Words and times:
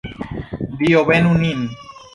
Dio 0.79 1.05
benu 1.11 1.37
nin! 1.45 1.61